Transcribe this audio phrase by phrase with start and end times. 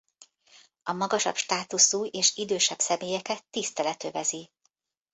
[0.83, 4.51] A magasabb státuszú és idősebb személyeket tisztelet övezi.